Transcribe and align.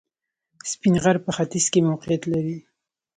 سپین 0.71 0.93
غر 1.03 1.17
په 1.25 1.31
ختیځ 1.37 1.65
کې 1.71 1.85
موقعیت 1.89 2.23
لري 2.33 2.57